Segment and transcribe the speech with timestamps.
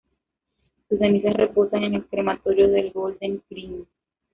[0.89, 3.85] Sus cenizas reposan en el Crematorio de Golders Green.